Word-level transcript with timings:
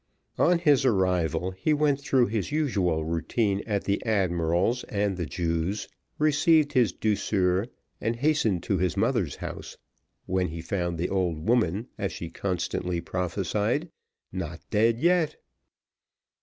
On 0.39 0.57
his 0.57 0.83
arrival, 0.83 1.51
he 1.51 1.75
went 1.75 2.01
through 2.01 2.25
his 2.25 2.51
usual 2.51 3.05
routine 3.05 3.61
at 3.67 3.83
the 3.83 4.03
admiral's 4.03 4.83
and 4.85 5.15
the 5.15 5.27
Jew's, 5.27 5.87
received 6.17 6.73
his 6.73 6.91
douceur, 6.91 7.67
and 8.01 8.15
hastened 8.15 8.63
to 8.63 8.79
his 8.79 8.97
mother's 8.97 9.35
house, 9.35 9.77
when 10.25 10.47
he 10.47 10.59
found 10.59 10.97
the 10.97 11.09
old 11.09 11.47
woman, 11.47 11.87
as 11.99 12.11
she 12.11 12.31
constantly 12.31 12.99
prophesied, 12.99 13.89
not 14.31 14.59
dead 14.71 14.97
yet. 14.97 15.35